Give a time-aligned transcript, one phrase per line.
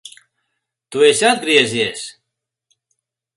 [0.95, 2.07] Tu esi atgriezies!